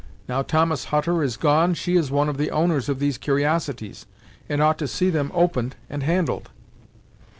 [0.27, 4.07] Now Thomas Hutter is gone, she is one of the owners of these cur'osities,
[4.49, 6.49] and ought to see them opened and handled."